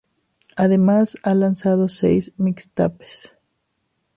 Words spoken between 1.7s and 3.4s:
seis "mixtapes".